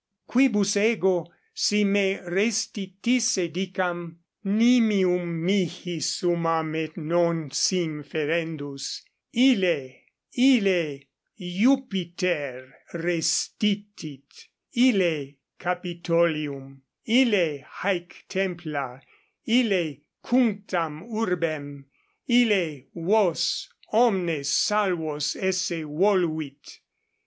Quibus 0.27 0.75
ego 0.77 1.27
si 1.53 1.83
me 1.83 2.15
restitisse 2.27 3.53
dicam, 3.53 4.17
nimium 4.45 5.43
mihi 5.45 5.99
sumam 5.99 6.73
et 6.75 6.97
non 6.97 7.51
sim 7.51 8.01
ferendus: 8.01 9.03
ille, 9.31 9.95
ille 10.35 11.03
Iuppiter 11.39 12.71
restitit; 12.95 14.47
ille 14.75 15.35
Capitolium, 15.59 16.81
ille 17.07 17.63
haec 17.83 18.25
templa, 18.27 18.99
ille 19.47 19.97
cunctam 20.23 21.03
urbem, 21.13 21.85
ille 22.27 22.87
vos 22.95 23.69
omnes 23.93 24.49
salvos 24.49 25.35
esse 25.35 25.83
voluit. 25.83 26.79